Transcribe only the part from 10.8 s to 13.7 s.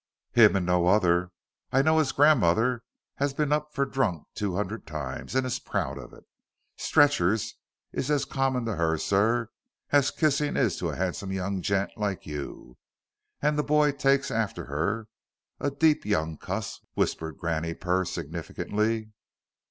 a handsome young gent like you. An' the